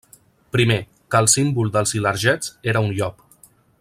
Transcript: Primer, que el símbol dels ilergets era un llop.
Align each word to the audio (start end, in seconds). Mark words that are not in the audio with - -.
Primer, 0.55 0.77
que 1.15 1.19
el 1.23 1.29
símbol 1.33 1.69
dels 1.75 1.93
ilergets 1.99 2.51
era 2.73 2.83
un 2.87 2.91
llop. 3.01 3.23